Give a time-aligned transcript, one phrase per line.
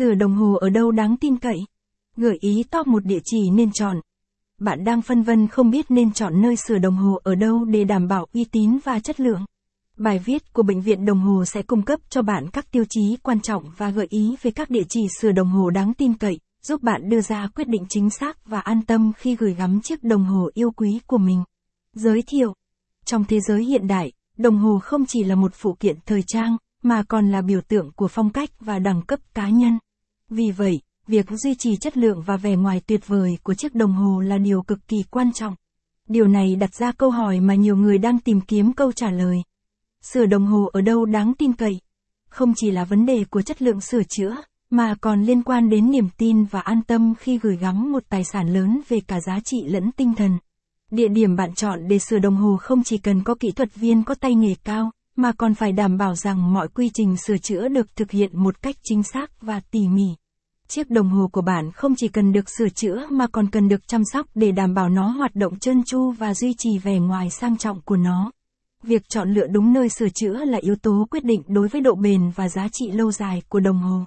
[0.00, 1.58] Sửa đồng hồ ở đâu đáng tin cậy?
[2.16, 4.00] Gợi ý top một địa chỉ nên chọn.
[4.58, 7.84] Bạn đang phân vân không biết nên chọn nơi sửa đồng hồ ở đâu để
[7.84, 9.44] đảm bảo uy tín và chất lượng.
[9.96, 13.16] Bài viết của Bệnh viện Đồng hồ sẽ cung cấp cho bạn các tiêu chí
[13.22, 16.38] quan trọng và gợi ý về các địa chỉ sửa đồng hồ đáng tin cậy,
[16.62, 20.04] giúp bạn đưa ra quyết định chính xác và an tâm khi gửi gắm chiếc
[20.04, 21.44] đồng hồ yêu quý của mình.
[21.94, 22.54] Giới thiệu
[23.04, 26.56] Trong thế giới hiện đại, đồng hồ không chỉ là một phụ kiện thời trang,
[26.82, 29.78] mà còn là biểu tượng của phong cách và đẳng cấp cá nhân.
[30.30, 33.92] Vì vậy, việc duy trì chất lượng và vẻ ngoài tuyệt vời của chiếc đồng
[33.92, 35.54] hồ là điều cực kỳ quan trọng.
[36.08, 39.36] Điều này đặt ra câu hỏi mà nhiều người đang tìm kiếm câu trả lời.
[40.02, 41.80] Sửa đồng hồ ở đâu đáng tin cậy?
[42.28, 44.36] Không chỉ là vấn đề của chất lượng sửa chữa,
[44.70, 48.24] mà còn liên quan đến niềm tin và an tâm khi gửi gắm một tài
[48.24, 50.38] sản lớn về cả giá trị lẫn tinh thần.
[50.90, 54.04] Địa điểm bạn chọn để sửa đồng hồ không chỉ cần có kỹ thuật viên
[54.04, 57.68] có tay nghề cao, mà còn phải đảm bảo rằng mọi quy trình sửa chữa
[57.68, 60.08] được thực hiện một cách chính xác và tỉ mỉ.
[60.72, 63.88] Chiếc đồng hồ của bạn không chỉ cần được sửa chữa mà còn cần được
[63.88, 67.30] chăm sóc để đảm bảo nó hoạt động trơn tru và duy trì vẻ ngoài
[67.30, 68.30] sang trọng của nó.
[68.82, 71.94] Việc chọn lựa đúng nơi sửa chữa là yếu tố quyết định đối với độ
[71.94, 74.04] bền và giá trị lâu dài của đồng hồ.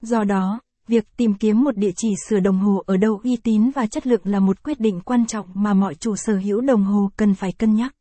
[0.00, 3.70] Do đó, việc tìm kiếm một địa chỉ sửa đồng hồ ở đâu uy tín
[3.70, 6.84] và chất lượng là một quyết định quan trọng mà mọi chủ sở hữu đồng
[6.84, 7.94] hồ cần phải cân nhắc.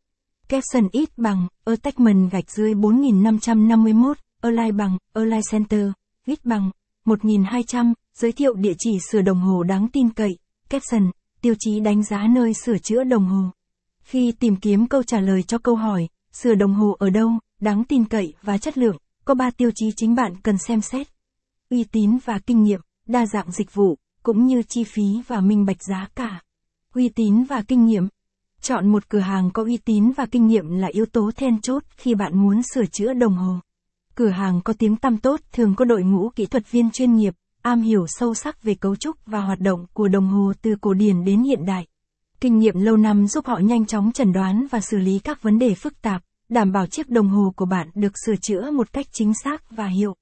[0.50, 5.88] Capson ít bằng, attachment gạch dưới 4551, Align bằng, Align Center,
[6.26, 6.72] ít bằng,
[7.06, 10.38] 1200, giới thiệu địa chỉ sửa đồng hồ đáng tin cậy,
[10.70, 13.50] caption, tiêu chí đánh giá nơi sửa chữa đồng hồ.
[14.04, 17.84] Khi tìm kiếm câu trả lời cho câu hỏi, sửa đồng hồ ở đâu, đáng
[17.84, 21.08] tin cậy và chất lượng, có 3 tiêu chí chính bạn cần xem xét.
[21.70, 25.66] Uy tín và kinh nghiệm, đa dạng dịch vụ, cũng như chi phí và minh
[25.66, 26.42] bạch giá cả.
[26.94, 28.08] Uy tín và kinh nghiệm,
[28.68, 31.84] Chọn một cửa hàng có uy tín và kinh nghiệm là yếu tố then chốt
[31.98, 33.60] khi bạn muốn sửa chữa đồng hồ.
[34.16, 37.34] Cửa hàng có tiếng tăm tốt thường có đội ngũ kỹ thuật viên chuyên nghiệp,
[37.62, 40.94] am hiểu sâu sắc về cấu trúc và hoạt động của đồng hồ từ cổ
[40.94, 41.88] điển đến hiện đại.
[42.40, 45.60] Kinh nghiệm lâu năm giúp họ nhanh chóng chẩn đoán và xử lý các vấn
[45.60, 49.06] đề phức tạp, đảm bảo chiếc đồng hồ của bạn được sửa chữa một cách
[49.12, 50.16] chính xác và hiệu